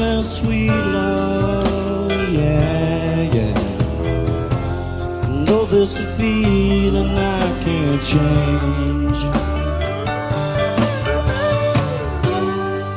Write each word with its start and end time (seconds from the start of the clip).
It 0.00 0.22
sweet, 0.22 0.68
love. 0.70 2.10
Yeah, 2.32 3.22
yeah. 3.36 3.54
Know 5.44 5.64
this 5.66 5.98
feeling 6.16 7.10
I 7.16 7.42
can't 7.64 8.02
change. 8.02 9.20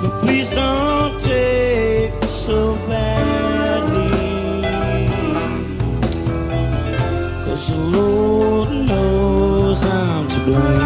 But 0.01 0.21
please 0.21 0.49
don't 0.55 1.19
take 1.21 2.23
so 2.25 2.75
badly. 2.87 4.09
Cause 7.45 7.69
the 7.69 7.77
Lord 7.77 8.69
knows 8.69 9.83
I'm 9.83 10.27
to 10.29 10.39
blame. 10.45 10.80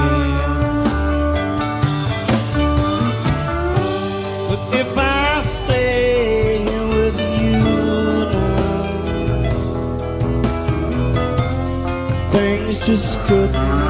Just 12.85 13.17
couldn't 13.21 13.84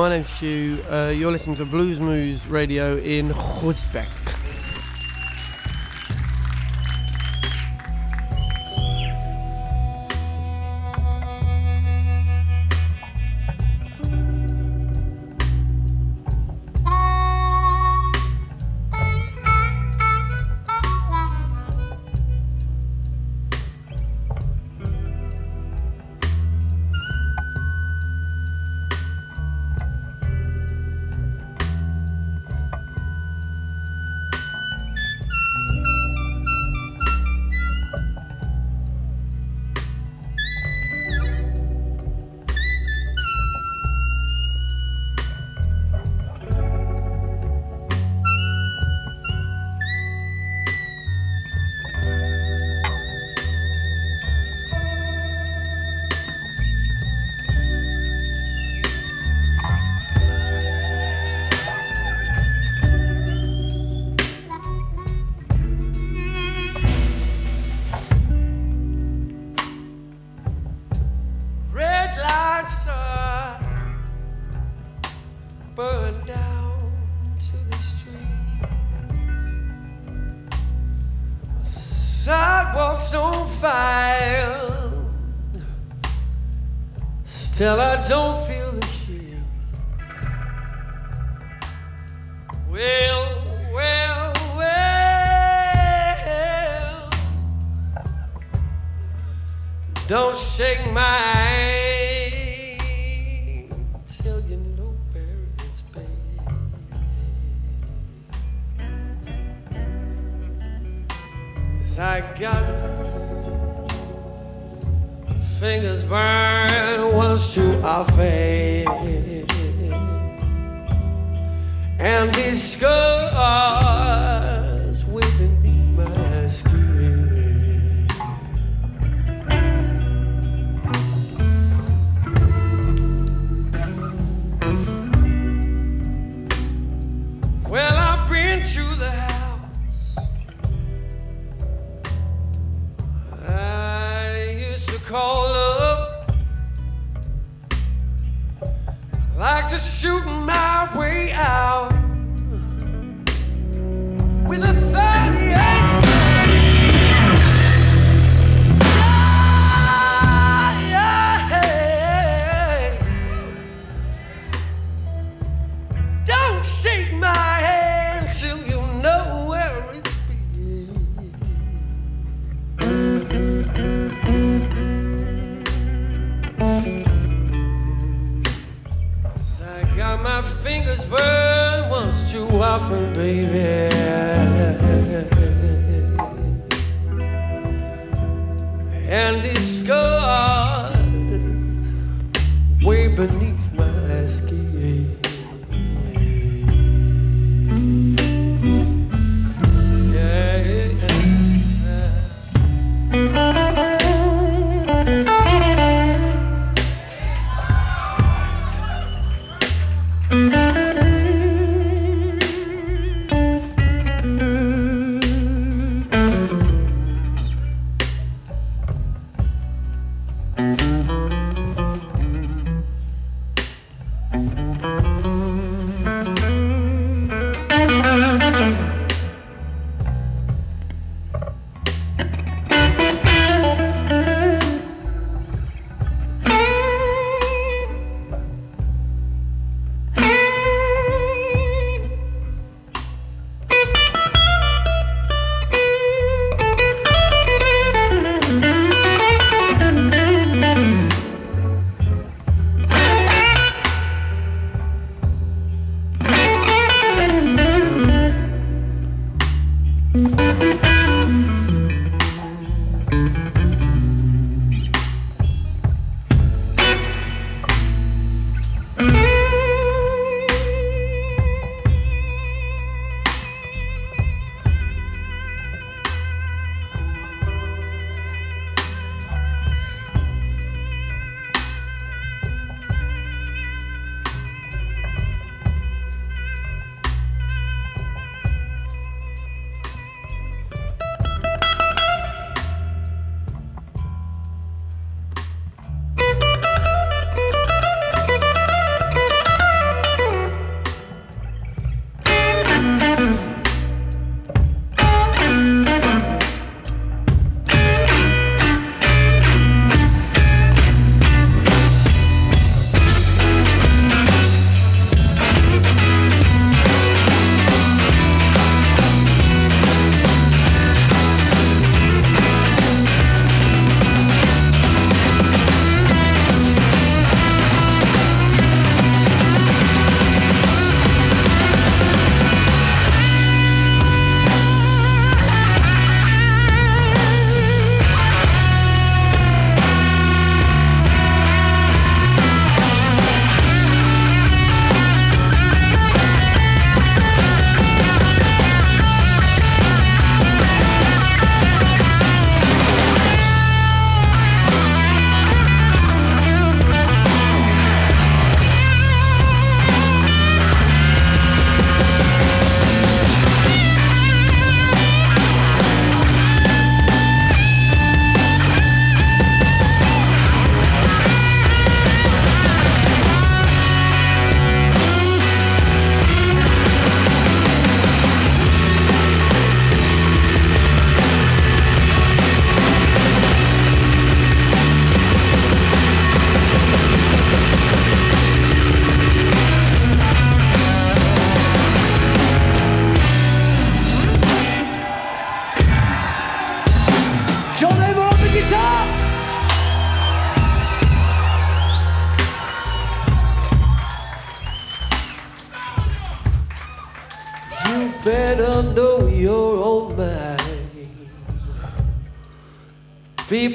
My 0.00 0.08
name's 0.08 0.30
Hugh. 0.30 0.82
Uh, 0.88 1.12
you're 1.14 1.30
listening 1.30 1.56
to 1.56 1.66
Blues 1.66 2.00
Moose 2.00 2.46
Radio 2.46 2.96
in 2.96 3.28
Groesbeek. 3.28 4.19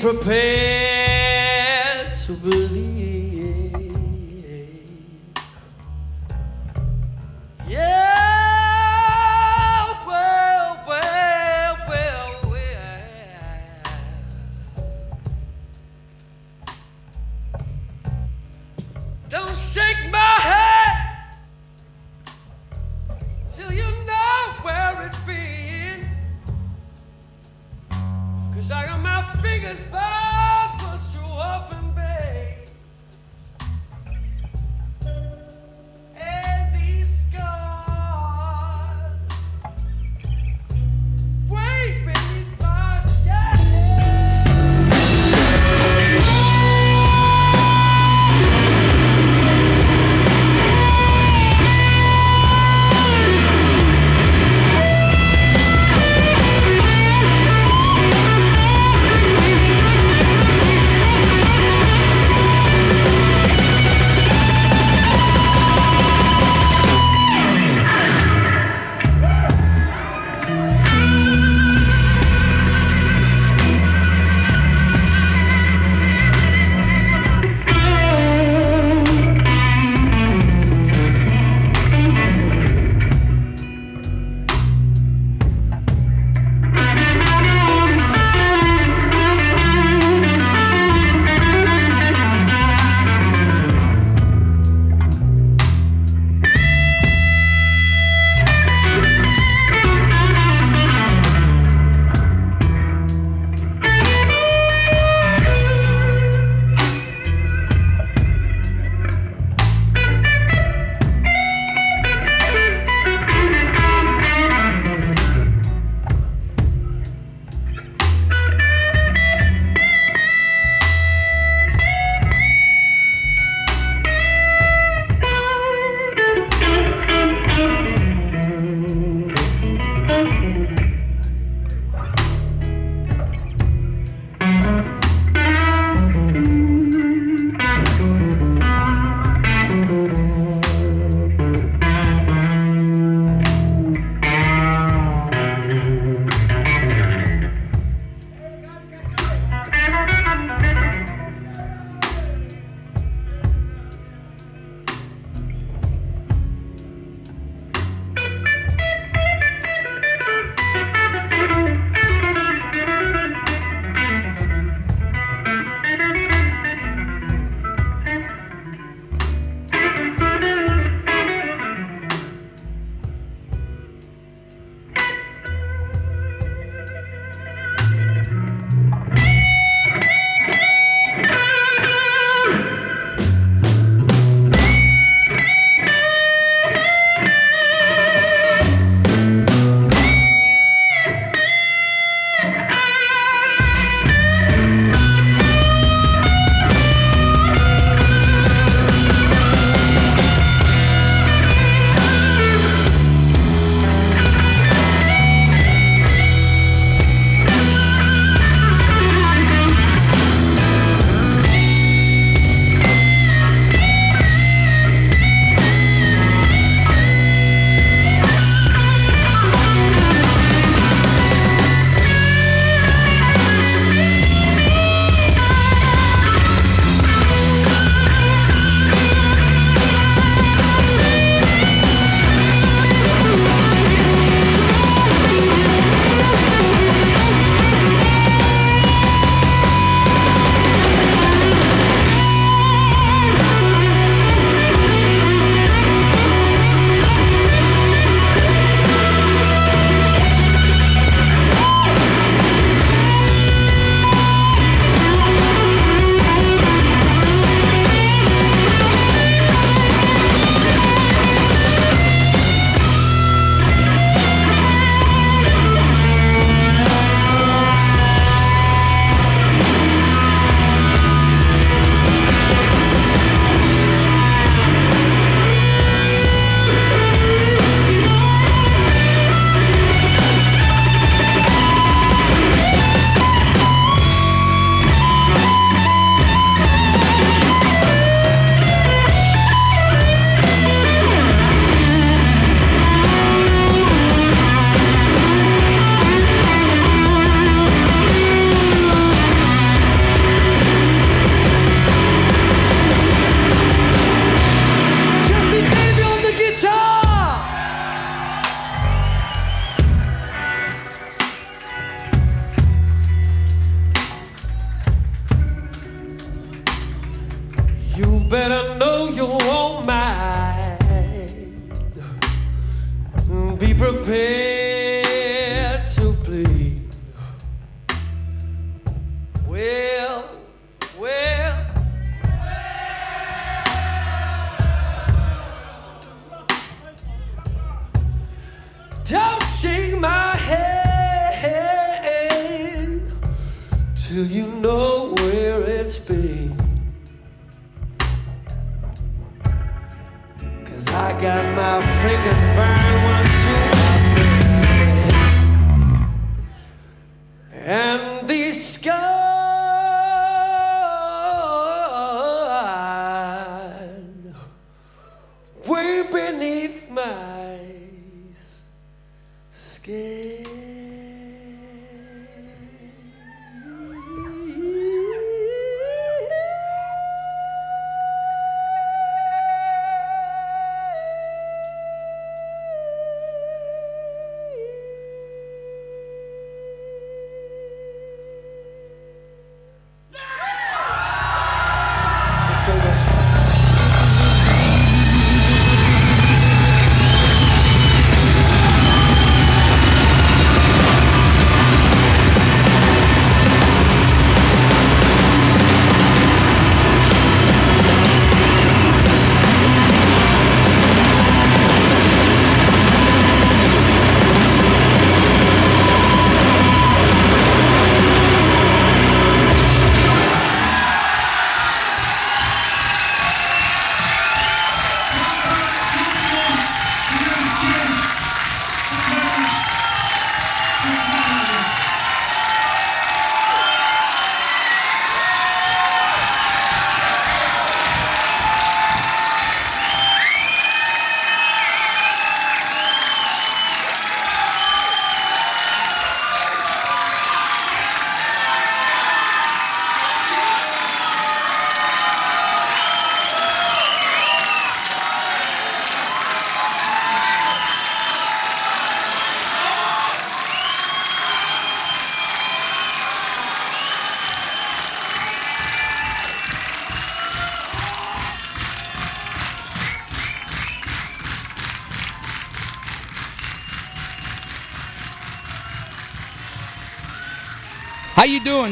Prepared 0.06 0.55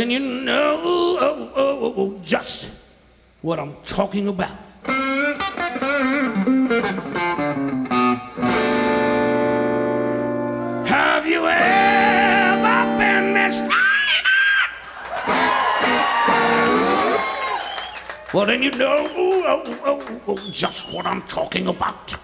Then 0.00 0.10
you 0.10 0.18
know 0.18 0.80
oh 0.82 1.18
oh, 1.20 1.52
oh, 1.54 1.78
oh, 1.82 1.94
oh, 1.98 2.18
just 2.24 2.70
what 3.42 3.60
I'm 3.60 3.76
talking 3.84 4.28
about. 4.28 4.48
Have 10.88 11.26
you 11.26 11.46
ever 11.46 12.96
been 12.96 13.34
mistreated? 13.34 13.74
Well, 18.32 18.46
then 18.46 18.62
you 18.62 18.70
know 18.70 19.06
oh, 19.06 19.42
oh, 19.46 19.80
oh, 19.84 20.20
oh, 20.28 20.50
just 20.50 20.90
what 20.94 21.04
I'm 21.04 21.20
talking 21.24 21.66
about. 21.66 22.16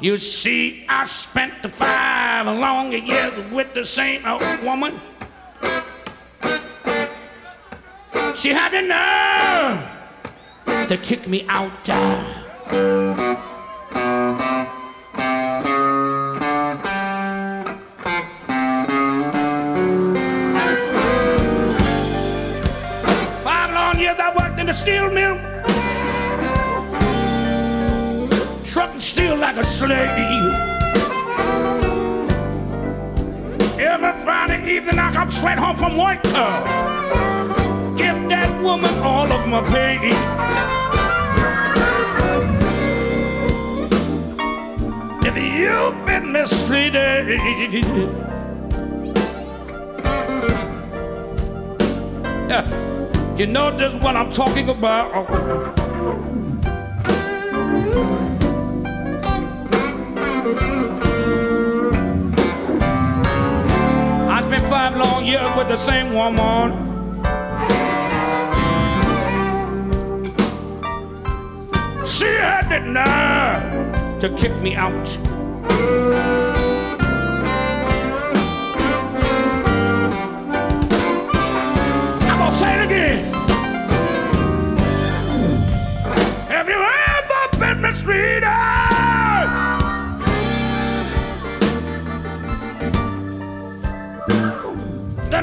You 0.00 0.16
see, 0.16 0.86
I 0.88 1.04
spent 1.06 1.60
the 1.62 1.68
five 1.68 2.46
long 2.46 2.92
years 2.92 3.34
with 3.50 3.74
the 3.74 3.84
same 3.84 4.24
old 4.24 4.62
woman. 4.62 5.00
She 8.36 8.50
had 8.50 8.70
the 8.70 8.82
nerve 8.82 10.88
to 10.88 10.96
kick 10.98 11.26
me 11.26 11.44
out. 11.48 11.88
Straight 35.38 35.58
home 35.58 35.76
from 35.76 35.96
work. 35.96 36.18
uh, 36.34 37.94
give 37.94 38.28
that 38.28 38.50
woman 38.60 38.92
all 38.98 39.32
of 39.32 39.46
my 39.46 39.62
pay. 39.70 39.98
If 45.28 45.36
you've 45.36 46.06
been 46.06 46.32
mistreated, 46.32 47.28
yeah, 52.50 53.36
you 53.36 53.46
know 53.46 53.70
just 53.78 54.00
what 54.02 54.16
I'm 54.16 54.32
talking 54.32 54.68
about. 54.68 55.67
With 65.58 65.66
the 65.66 65.76
same 65.76 66.14
woman. 66.14 66.70
She 72.06 72.26
had 72.26 72.68
the 72.68 72.78
nerve 72.78 74.20
to 74.20 74.28
kick 74.36 74.54
me 74.62 74.76
out. 74.76 75.37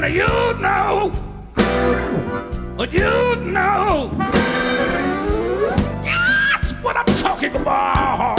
Then 0.06 0.14
you 0.14 0.62
know 0.62 1.10
what 2.76 2.92
you 2.92 3.00
know. 3.00 4.08
That's 6.04 6.72
what 6.74 6.96
I'm 6.96 7.06
talking 7.16 7.56
about. 7.56 8.38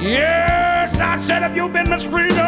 Yes, 0.00 0.98
I 0.98 1.18
said, 1.18 1.42
have 1.42 1.54
you 1.54 1.68
been 1.68 1.90
mistreated? 1.90 2.38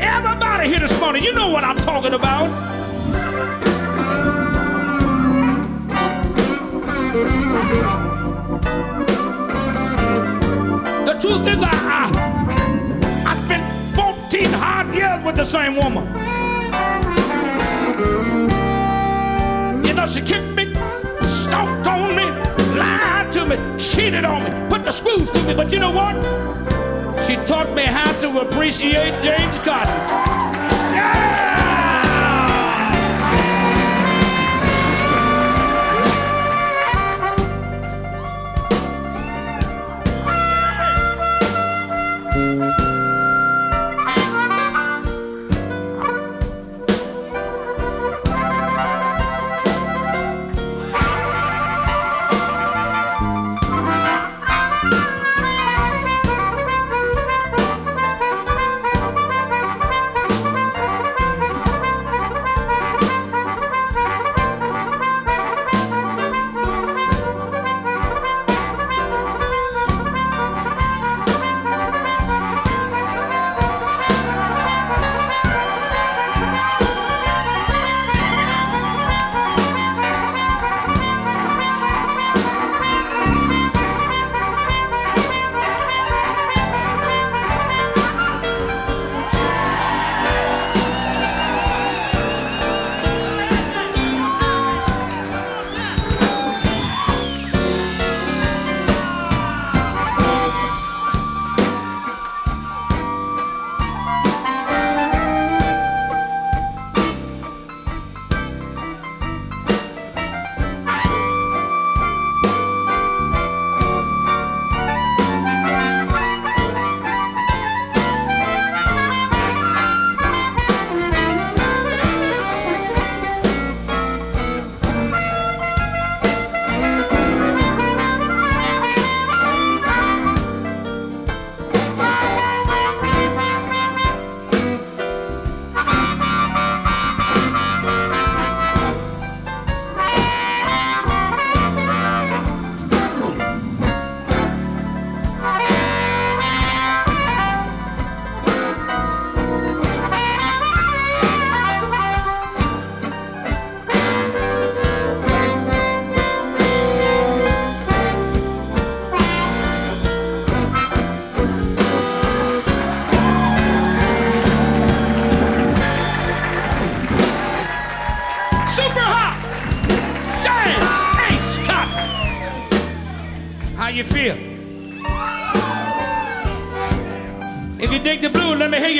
Everybody 0.00 0.68
here 0.70 0.80
this 0.80 0.98
morning, 0.98 1.22
you 1.22 1.34
know 1.34 1.50
what 1.50 1.64
I'm 1.64 1.76
talking 1.76 2.14
about. 2.14 2.46
The 11.16 11.22
truth 11.22 11.48
is, 11.48 11.56
I, 11.62 11.70
I, 13.24 13.30
I 13.30 13.36
spent 13.36 13.64
14 13.96 14.52
hard 14.52 14.94
years 14.94 15.24
with 15.24 15.36
the 15.36 15.46
same 15.46 15.76
woman. 15.76 16.04
You 19.82 19.94
know, 19.94 20.06
she 20.06 20.20
kicked 20.20 20.54
me, 20.54 20.74
stomped 21.26 21.86
on 21.86 22.14
me, 22.14 22.24
lied 22.78 23.32
to 23.32 23.46
me, 23.46 23.56
cheated 23.78 24.26
on 24.26 24.44
me, 24.44 24.68
put 24.68 24.84
the 24.84 24.90
screws 24.90 25.30
to 25.30 25.42
me. 25.44 25.54
But 25.54 25.72
you 25.72 25.78
know 25.78 25.90
what? 25.90 26.16
She 27.24 27.36
taught 27.46 27.74
me 27.74 27.84
how 27.84 28.12
to 28.20 28.40
appreciate 28.40 29.22
James 29.22 29.58
Cotton. 29.60 30.45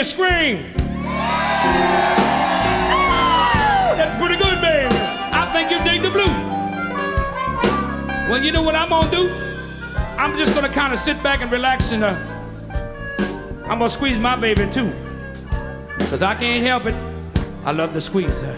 Scream. 0.07 0.73
Woo! 0.73 0.83
That's 3.99 4.15
pretty 4.17 4.37
good, 4.37 4.61
baby. 4.61 4.95
I 5.33 5.51
think 5.53 5.71
you 5.71 5.83
dig 5.85 6.03
the 6.03 6.11
blue. 6.11 6.33
Well, 8.31 8.43
you 8.43 8.53
know 8.53 8.63
what 8.63 8.75
I'm 8.75 8.89
gonna 8.89 9.11
do? 9.11 9.29
I'm 10.17 10.37
just 10.39 10.55
gonna 10.55 10.69
kind 10.69 10.93
of 10.93 10.99
sit 10.99 11.21
back 11.23 11.43
and 11.43 11.51
relax 11.51 11.93
and 11.93 12.05
uh, 12.05 12.15
I'm 13.65 13.79
gonna 13.79 13.89
squeeze 13.89 14.19
my 14.19 14.37
baby 14.37 14.69
too. 14.71 14.93
Cause 16.09 16.23
I 16.23 16.35
can't 16.37 16.65
help 16.65 16.87
it. 16.87 16.95
I 17.65 17.73
love 17.73 17.93
to 17.93 18.01
squeeze 18.01 18.43
her. 18.43 18.57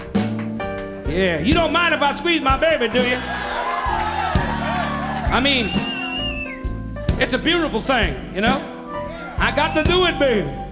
Yeah, 1.08 1.38
you 1.40 1.54
don't 1.54 1.72
mind 1.72 1.94
if 1.94 2.02
I 2.02 2.12
squeeze 2.12 2.42
my 2.42 2.58
baby, 2.58 2.88
do 2.88 3.00
you? 3.08 3.16
I 5.30 5.40
mean, 5.42 5.70
it's 7.18 7.32
a 7.32 7.38
beautiful 7.38 7.80
thing, 7.80 8.34
you 8.34 8.42
know? 8.42 8.60
I 9.38 9.50
got 9.54 9.74
to 9.74 9.82
do 9.82 10.04
it, 10.06 10.18
baby. 10.18 10.67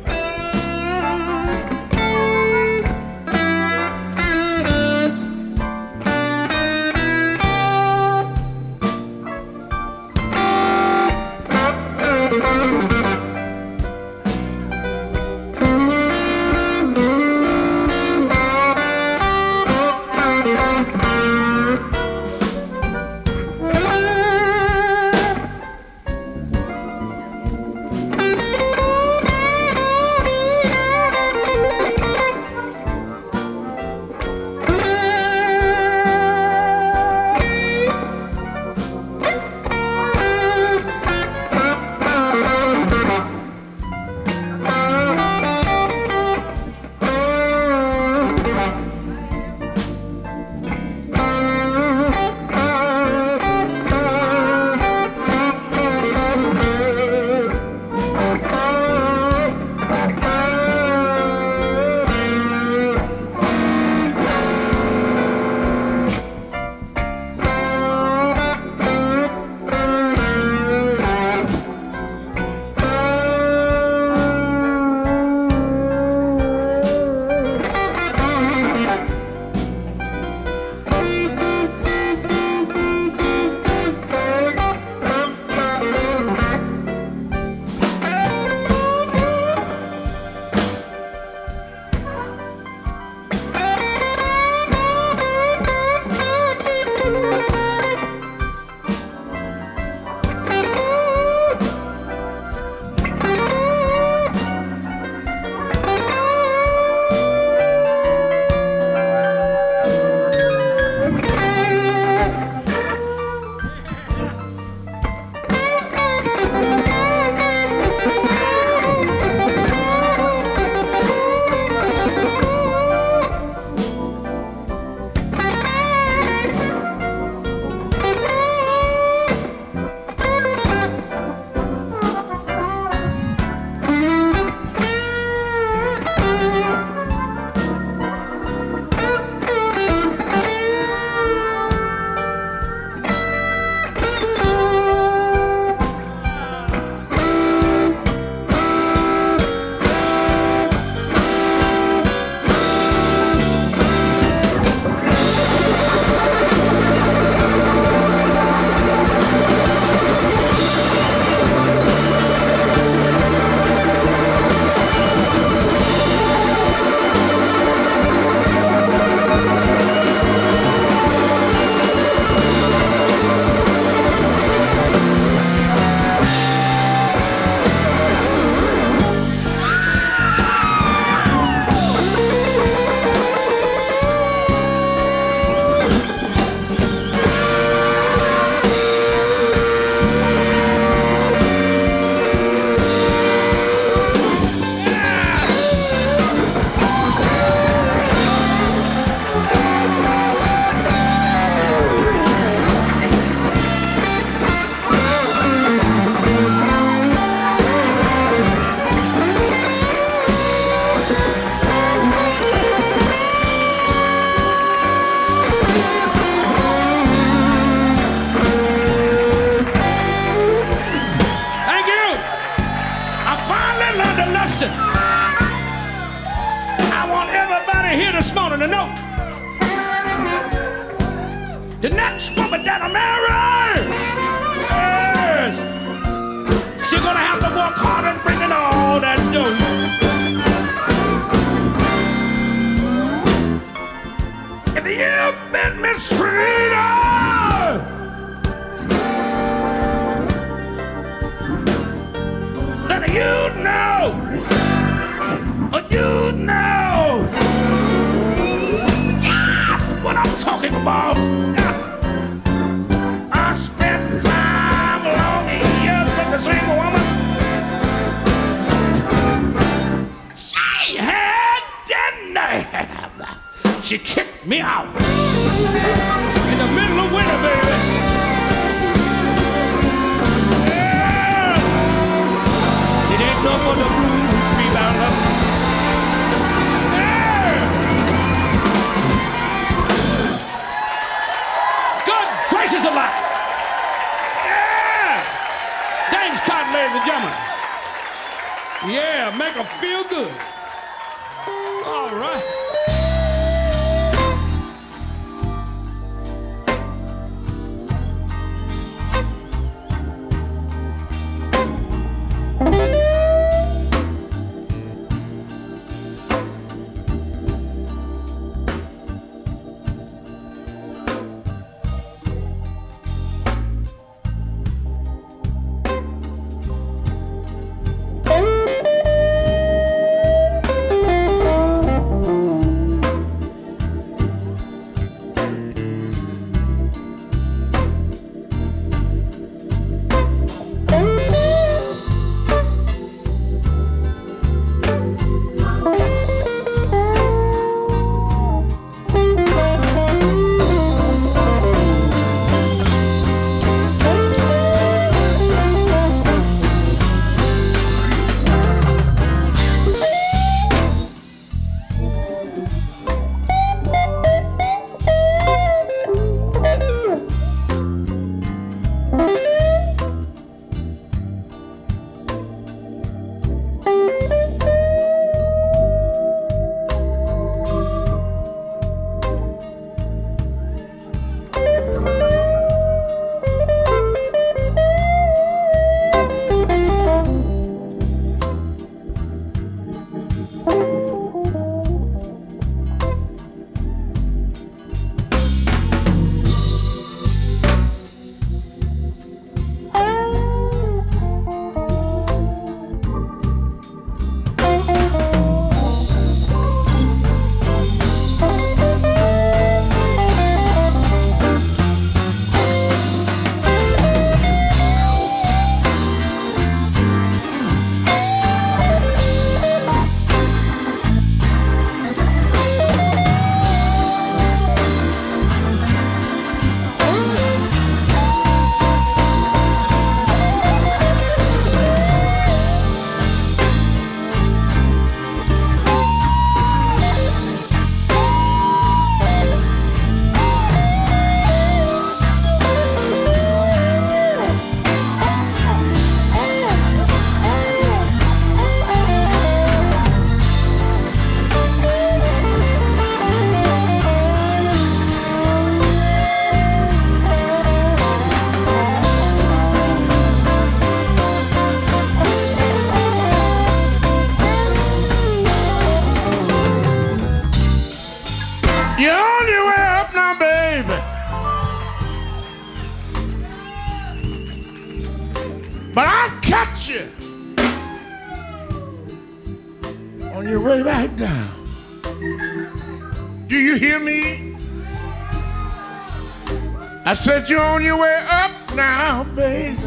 said 487.16 487.48
you're 487.48 487.60
on 487.60 487.82
your 487.82 487.98
way 487.98 488.26
up 488.30 488.52
now, 488.74 489.24
baby. 489.34 489.78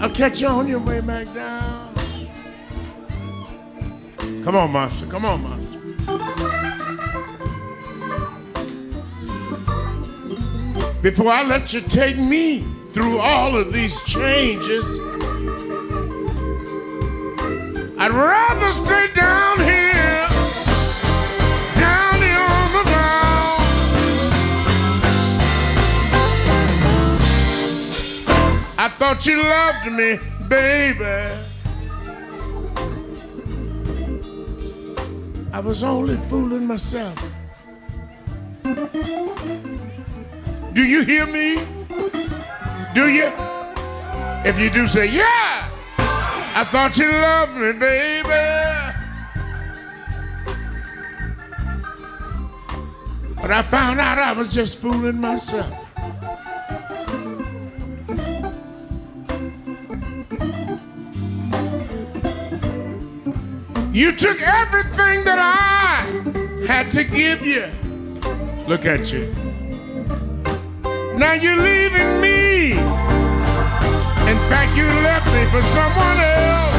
I'll 0.00 0.10
catch 0.10 0.40
you 0.40 0.48
on 0.48 0.68
your 0.68 0.80
way 0.80 1.00
back 1.00 1.32
down. 1.32 1.94
Come 4.42 4.56
on, 4.56 4.70
monster. 4.70 5.06
Come 5.06 5.24
on, 5.24 5.42
monster. 5.42 5.66
Before 11.02 11.30
I 11.30 11.42
let 11.44 11.72
you 11.72 11.80
take 11.80 12.18
me 12.18 12.64
through 12.90 13.18
all 13.18 13.56
of 13.56 13.72
these 13.72 14.02
changes, 14.02 14.88
I'd 17.98 18.10
rather 18.10 18.72
stay 18.72 19.08
down 19.14 19.58
here. 19.60 19.95
I 28.86 28.88
thought 28.88 29.26
you 29.26 29.42
loved 29.42 29.86
me, 29.90 30.16
baby. 30.46 31.28
I 35.52 35.58
was 35.58 35.82
only 35.82 36.16
fooling 36.16 36.68
myself. 36.68 37.20
Do 40.72 40.84
you 40.84 41.02
hear 41.02 41.26
me? 41.26 41.56
Do 42.94 43.08
you? 43.08 43.32
If 44.44 44.56
you 44.56 44.70
do 44.70 44.86
say, 44.86 45.06
yeah, 45.06 45.68
I 46.54 46.62
thought 46.64 46.96
you 46.96 47.10
loved 47.10 47.56
me, 47.56 47.72
baby. 47.72 48.28
But 53.34 53.50
I 53.50 53.62
found 53.62 53.98
out 53.98 54.18
I 54.20 54.30
was 54.30 54.54
just 54.54 54.78
fooling 54.78 55.20
myself. 55.20 55.85
You 63.96 64.12
took 64.12 64.42
everything 64.42 65.24
that 65.24 65.38
I 65.38 66.66
had 66.66 66.90
to 66.90 67.02
give 67.02 67.46
you. 67.46 67.64
Look 68.68 68.84
at 68.84 69.10
you. 69.10 69.32
Now 71.16 71.32
you're 71.32 71.56
leaving 71.56 72.20
me. 72.20 72.72
In 72.72 74.38
fact, 74.50 74.76
you 74.76 74.84
left 74.84 75.26
me 75.28 75.46
for 75.46 75.62
someone 75.72 76.18
else. 76.20 76.76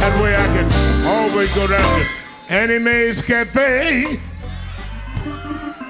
That 0.00 0.20
way 0.20 0.34
I 0.34 0.46
can 0.48 0.68
always 1.06 1.54
go 1.54 1.68
down 1.68 2.00
to 2.00 2.08
Annie 2.48 2.80
Mae's 2.80 3.22
Cafe. 3.22 4.18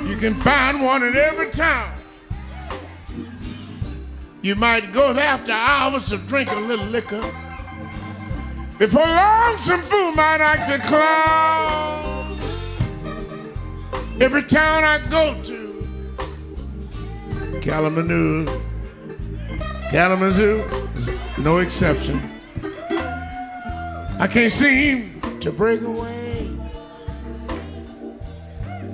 You 0.03 0.17
can 0.19 0.35
find 0.35 0.83
one 0.83 1.03
in 1.03 1.17
every 1.17 1.49
town. 1.49 1.99
You 4.43 4.55
might 4.55 4.93
go 4.93 5.15
there 5.15 5.29
after 5.29 5.53
hours 5.53 6.11
to 6.11 6.19
drink 6.19 6.53
a 6.53 6.57
little 6.57 6.85
liquor. 6.85 7.25
Before 8.77 9.07
long, 9.07 9.57
some 9.59 9.83
fool 9.83 10.11
might 10.12 10.41
act 10.41 10.68
a 10.68 10.81
clown. 10.85 12.41
Every 14.20 14.43
town 14.43 14.83
I 14.83 14.99
go 15.09 15.41
to, 15.45 15.87
Kalamazoo, 17.61 18.47
Kalamazoo 19.91 20.62
is 20.97 21.09
no 21.39 21.59
exception. 21.59 22.20
I 24.18 24.27
can't 24.29 24.53
seem 24.53 25.20
to 25.39 25.53
break 25.53 25.83
away. 25.83 26.51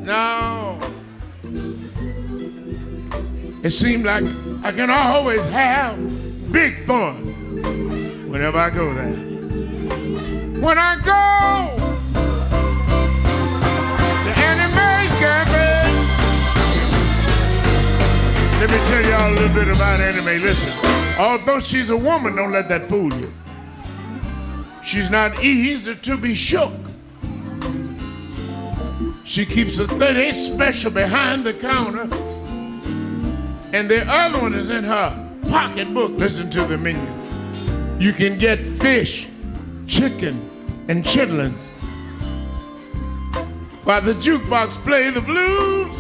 No. 0.01 0.79
It 3.63 3.71
seems 3.71 4.05
like 4.05 4.25
I 4.63 4.73
can 4.73 4.91
always 4.91 5.45
have 5.47 5.97
big 6.53 6.81
fun 6.81 8.29
whenever 8.29 8.59
I 8.59 8.69
go 8.69 8.93
there 8.93 9.30
when 10.61 10.79
I 10.79 10.97
go 10.97 11.77
to 14.25 14.31
Annie 14.47 14.71
Mae's 14.77 15.15
Cafe. 15.19 15.71
Let 18.61 18.71
me 18.71 18.77
tell 18.89 19.05
y'all 19.07 19.33
a 19.33 19.35
little 19.35 19.55
bit 19.55 19.69
about 19.75 20.01
Annie 20.01 20.25
Mae. 20.25 20.39
Listen, 20.39 20.87
although 21.19 21.61
she's 21.61 21.89
a 21.89 21.97
woman, 21.97 22.37
don't 22.37 22.53
let 22.53 22.69
that 22.69 22.87
fool 22.87 23.13
you. 23.15 23.33
She's 24.85 25.11
not 25.11 25.43
easy 25.43 25.95
to 25.95 26.17
be 26.19 26.35
shook. 26.35 26.73
She 29.25 29.47
keeps 29.47 29.79
a 29.79 29.87
38 29.87 30.33
special 30.35 30.91
behind 30.91 31.45
the 31.45 31.55
counter, 31.55 32.03
and 33.73 33.89
the 33.89 34.05
other 34.11 34.41
one 34.41 34.55
is 34.55 34.69
in 34.69 34.85
her 34.85 35.31
pocketbook. 35.49 36.11
Listen 36.13 36.51
to 36.51 36.65
the 36.65 36.77
menu. 36.77 37.01
You 37.99 38.13
can 38.13 38.37
get 38.39 38.59
fish, 38.59 39.29
chicken, 39.87 40.50
and 40.91 41.05
chitlins. 41.05 41.69
While 43.85 44.03
the 44.03 44.13
jukebox 44.13 44.71
play 44.83 45.11
the 45.11 45.21
blues. 45.21 45.95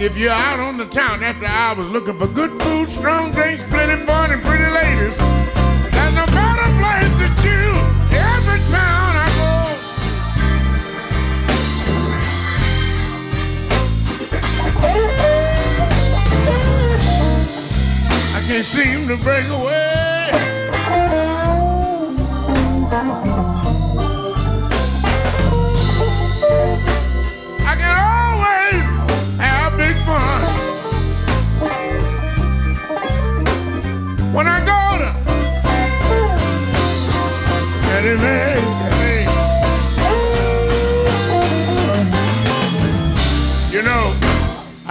If 0.00 0.16
you're 0.16 0.32
out 0.32 0.60
on 0.60 0.78
the 0.78 0.86
town 0.86 1.22
after 1.22 1.44
hours 1.44 1.90
looking 1.90 2.18
for 2.18 2.26
good 2.26 2.58
food, 2.62 2.88
strong 2.88 3.32
drinks, 3.32 3.62
plenty 3.64 4.02
fun, 4.06 4.32
and 4.32 4.42
pretty 4.42 4.64
ladies, 4.64 5.18
there's 5.18 6.14
no 6.14 6.24
better 6.32 6.70
place 6.80 7.18
to 7.20 7.28
chill 7.42 7.76
every 8.32 8.60
town 8.72 9.12
I 9.24 9.28
go. 9.36 9.52
I 18.36 18.40
can't 18.46 18.64
seem 18.64 19.06
to 19.08 19.16
break 19.22 19.46
away. 19.48 19.83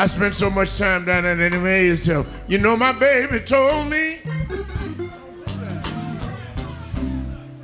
I 0.03 0.05
spent 0.05 0.35
so 0.35 0.49
much 0.49 0.77
time 0.77 1.05
down 1.05 1.25
at 1.25 1.37
Mae's 1.61 2.03
till 2.03 2.25
you 2.49 2.57
know 2.57 2.75
my 2.75 2.91
baby 2.91 3.39
told 3.39 3.89
me 3.89 4.19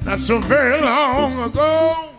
not 0.05 0.19
so 0.19 0.39
very 0.39 0.79
long 0.79 1.37
ago. 1.41 2.13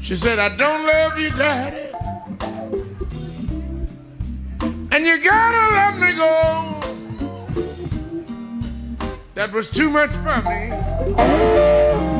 She 0.00 0.16
said, 0.16 0.38
I 0.38 0.48
don't 0.56 0.86
love 0.86 1.20
you, 1.20 1.28
Daddy. 1.32 1.92
And 4.90 5.04
you 5.04 5.22
gotta 5.22 5.74
let 5.74 5.98
me 6.00 6.14
go. 6.14 6.80
That 9.34 9.52
was 9.52 9.68
too 9.68 9.90
much 9.90 10.12
for 10.12 10.40
me. 10.48 12.15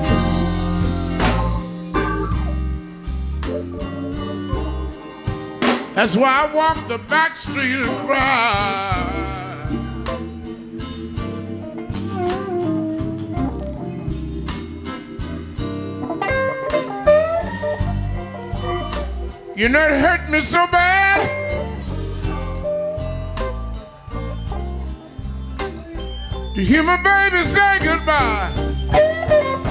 That's 5.97 6.15
why 6.15 6.45
I 6.45 6.55
walk 6.55 6.89
the 6.89 6.99
back 6.99 7.39
street 7.39 7.73
and 7.73 8.07
cry. 8.07 9.27
You 19.57 19.71
know 19.71 19.89
hurt 19.89 20.29
me 20.29 20.43
so 20.43 20.67
bad. 20.67 21.31
To 26.55 26.63
hear 26.63 26.83
my 26.83 27.03
baby 27.03 27.43
say 27.43 27.79
goodbye. 27.83 29.66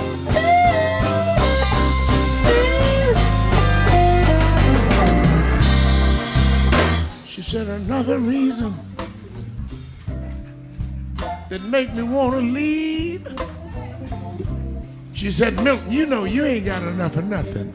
Said 7.55 7.69
another 7.69 8.19
reason 8.19 8.75
that 11.47 11.63
make 11.63 11.93
me 11.93 12.03
want 12.03 12.33
to 12.33 12.41
leave. 12.41 13.25
She 15.13 15.31
said, 15.31 15.63
Milton, 15.63 15.89
you 15.89 16.05
know 16.05 16.25
you 16.25 16.43
ain't 16.43 16.65
got 16.65 16.83
enough 16.83 17.15
of 17.15 17.23
nothing 17.23 17.71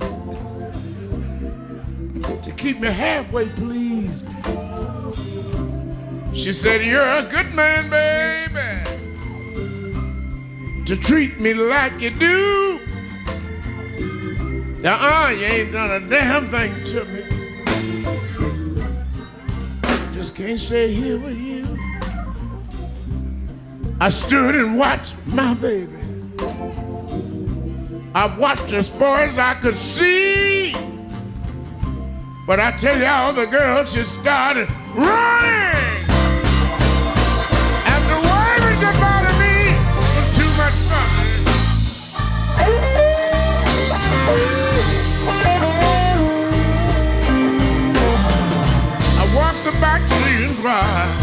to 2.42 2.52
keep 2.58 2.78
me 2.78 2.88
halfway 2.88 3.48
pleased. 3.48 4.28
She 6.34 6.52
said, 6.52 6.84
You're 6.84 7.16
a 7.16 7.22
good 7.22 7.54
man, 7.54 7.88
baby, 7.88 8.84
to 10.84 10.94
treat 10.94 11.40
me 11.40 11.54
like 11.54 11.98
you 12.02 12.10
do. 12.10 12.80
Now, 14.82 14.98
uh, 15.00 15.30
you 15.30 15.46
ain't 15.46 15.72
done 15.72 15.90
a 15.90 16.00
damn 16.06 16.50
thing 16.50 16.84
to 16.84 17.04
me. 17.06 17.39
Just 20.20 20.36
can't 20.36 20.60
stay 20.60 20.92
here 20.92 21.18
with 21.18 21.38
you. 21.38 21.78
I 24.02 24.10
stood 24.10 24.54
and 24.54 24.78
watched 24.78 25.14
my 25.24 25.54
baby. 25.54 25.96
I 28.14 28.26
watched 28.38 28.70
as 28.74 28.90
far 28.90 29.20
as 29.22 29.38
I 29.38 29.54
could 29.54 29.78
see. 29.78 30.74
But 32.46 32.60
I 32.60 32.72
tell 32.72 33.00
y'all, 33.00 33.32
the 33.32 33.46
girl, 33.46 33.82
just 33.82 34.20
started 34.20 34.70
running. 34.94 35.79
Street 50.60 51.19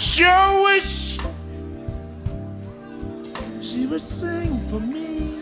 sure 0.00 0.62
wish 0.62 1.18
she 3.60 3.86
would 3.86 4.00
sing 4.00 4.58
for 4.62 4.80
me. 4.80 5.38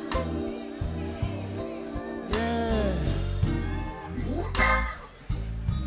Yeah. 2.33 2.95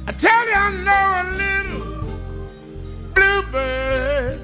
I 0.08 0.12
tell 0.14 0.48
you, 0.48 0.56
I 0.56 0.72
know 0.88 1.06
a 1.22 1.26
little 1.42 1.84
bluebird. 3.14 4.40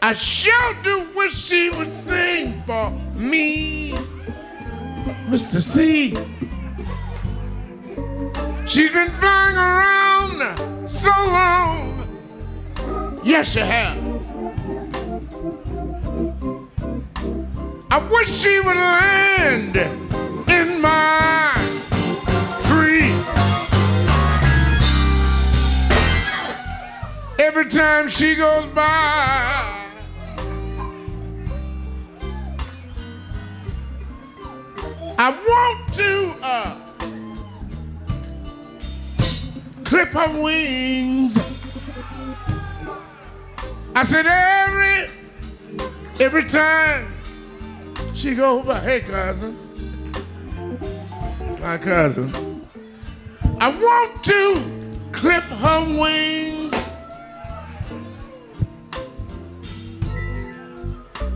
I 0.00 0.12
sure 0.12 0.74
do 0.84 1.08
wish 1.16 1.34
she 1.34 1.70
would 1.70 1.90
sing 1.90 2.54
for 2.62 2.90
me, 3.16 3.94
Mr. 5.28 5.60
C. 5.60 6.16
Yes, 13.32 13.54
she 13.54 13.60
has. 13.60 13.96
I 17.90 17.98
wish 18.10 18.28
she 18.30 18.60
would 18.60 18.76
land 18.76 19.74
in 20.50 20.82
my 20.82 21.54
tree. 22.60 23.10
Every 27.42 27.70
time 27.70 28.10
she 28.10 28.34
goes 28.34 28.66
by. 28.74 29.88
I 35.16 35.30
want 35.48 35.94
to 35.94 36.36
uh, 36.42 36.76
clip 39.84 40.08
her 40.08 40.42
wings. 40.42 41.51
I 44.02 44.04
said 44.04 44.26
every 44.26 45.08
every 46.18 46.44
time 46.46 47.14
she 48.16 48.34
go 48.34 48.60
by, 48.60 48.80
hey 48.80 48.98
cousin, 48.98 49.56
my 51.60 51.78
cousin. 51.78 52.66
I 53.60 53.68
want 53.68 54.24
to 54.24 54.60
clip 55.12 55.44
her 55.44 56.00
wings. 56.00 56.74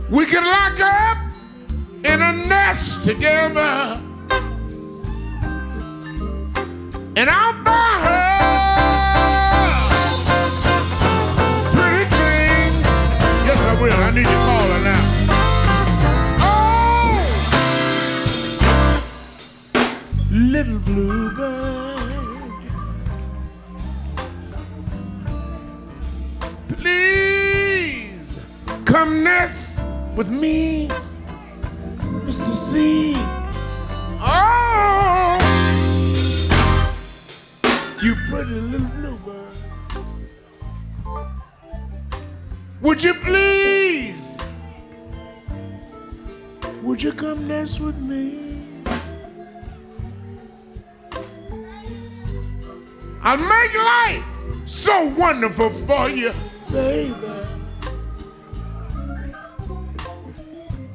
We 0.09 0.25
can 0.25 0.43
lock 0.43 0.77
up 0.81 1.17
in 2.03 2.21
a 2.21 2.33
nest 2.49 3.01
together. 3.05 3.97
And 7.15 7.29
I'll 7.29 7.63
buy 7.63 7.99
her 8.03 8.26
will. 13.87 14.03
I 14.03 14.11
need 14.11 14.25
to 14.25 14.31
call 14.47 14.67
her 14.73 14.81
now. 14.83 15.03
Oh, 16.41 17.17
little 20.31 20.79
bluebird. 20.79 21.95
Please 26.69 28.39
come 28.85 29.23
nest 29.23 29.83
with 30.15 30.29
me. 30.29 30.89
Mr. 32.27 32.55
C. 32.55 33.13
Oh, 34.19 35.37
you 38.01 38.15
pretty 38.29 38.59
little 38.71 38.87
bluebird. 38.87 39.46
Would 42.87 43.03
you 43.03 43.13
please? 43.15 44.39
Would 46.83 47.03
you 47.03 47.11
come 47.11 47.45
nest 47.45 47.81
with 47.81 47.97
me? 47.97 48.61
I'll 53.21 53.35
make 53.35 53.73
life 53.73 54.23
so 54.65 55.07
wonderful 55.17 55.69
for 55.69 56.07
you, 56.09 56.31
baby. 56.71 57.13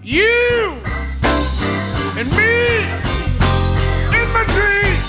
You 0.03 0.81
and 2.17 2.31
me 2.31 2.85
in 4.19 4.27
my 4.33 4.45
dreams. 4.49 5.02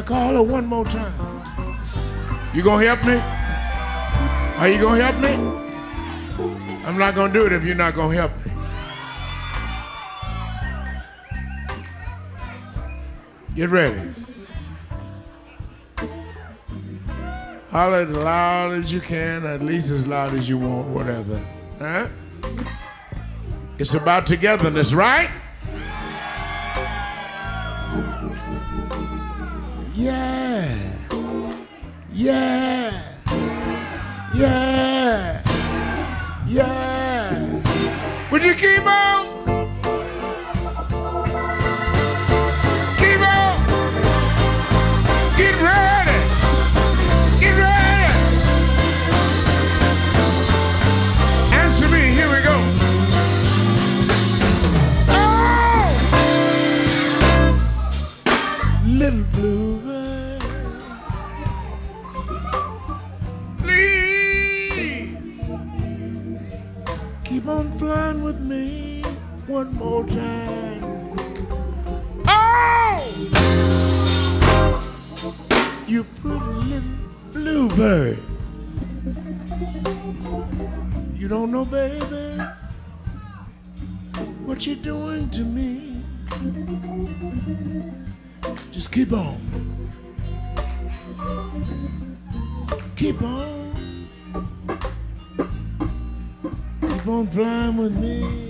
I 0.00 0.02
call 0.02 0.32
her 0.32 0.42
one 0.42 0.64
more 0.64 0.86
time? 0.86 1.12
You 2.54 2.62
gonna 2.62 2.86
help 2.86 3.04
me? 3.04 3.20
Are 4.56 4.66
you 4.66 4.80
gonna 4.80 5.04
help 5.04 5.16
me? 5.20 5.28
I'm 6.86 6.96
not 6.96 7.14
gonna 7.14 7.34
do 7.34 7.44
it 7.44 7.52
if 7.52 7.64
you're 7.64 7.74
not 7.74 7.94
gonna 7.94 8.14
help 8.14 8.32
me. 8.46 8.52
Get 13.54 13.68
ready. 13.68 14.14
Holler 17.68 18.00
as 18.00 18.10
loud 18.10 18.72
as 18.72 18.90
you 18.90 19.02
can, 19.02 19.44
at 19.44 19.60
least 19.60 19.90
as 19.90 20.06
loud 20.06 20.32
as 20.32 20.48
you 20.48 20.56
want, 20.56 20.88
whatever. 20.88 21.38
Huh? 21.78 22.08
It's 23.78 23.92
about 23.92 24.26
togetherness, 24.26 24.94
right? 24.94 25.28
Yeah. 30.00 30.64
Yeah. 32.10 33.02
Yeah. 34.34 35.42
Yeah. 36.48 37.62
Would 38.30 38.42
you 38.42 38.54
keep 38.54 38.86
on? 38.86 39.29
One 69.50 69.74
more 69.74 70.06
time. 70.06 70.84
Oh! 72.28 73.02
You 75.88 76.04
pretty 76.04 76.38
little 76.38 76.88
bluebird. 77.32 78.18
You 81.16 81.26
don't 81.26 81.50
know, 81.50 81.64
baby, 81.64 82.40
what 84.46 84.64
you're 84.68 84.76
doing 84.76 85.28
to 85.30 85.42
me. 85.42 85.96
Just 88.70 88.92
keep 88.92 89.12
on. 89.12 89.36
Keep 92.94 93.20
on. 93.22 94.08
Keep 96.82 97.08
on 97.08 97.26
flying 97.26 97.76
with 97.76 97.96
me. 97.96 98.49